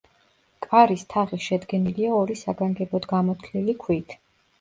[0.65, 4.17] კარის თაღი შედგენილია ორი საგანგებოდ გამოთლილი ქვით.